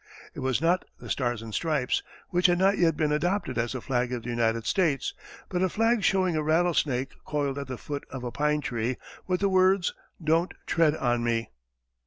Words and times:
It 0.33 0.39
was 0.39 0.61
not 0.63 0.83
the 0.99 1.11
Stars 1.11 1.43
and 1.43 1.53
Stripes, 1.53 2.01
which 2.29 2.47
had 2.47 2.57
not 2.57 2.79
yet 2.79 2.97
been 2.97 3.11
adopted 3.11 3.59
as 3.59 3.73
the 3.73 3.81
flag 3.81 4.11
of 4.11 4.23
the 4.23 4.31
United 4.31 4.65
States, 4.65 5.13
but 5.47 5.61
a 5.61 5.69
flag 5.69 6.03
showing 6.03 6.35
a 6.35 6.41
rattlesnake 6.41 7.11
coiled 7.23 7.59
at 7.59 7.67
the 7.67 7.77
foot 7.77 8.07
of 8.09 8.23
a 8.23 8.31
pine 8.31 8.61
tree, 8.61 8.97
with 9.27 9.41
the 9.41 9.49
words, 9.49 9.93
"Don't 10.19 10.55
tread 10.65 10.95
on 10.95 11.23
me." 11.23 11.51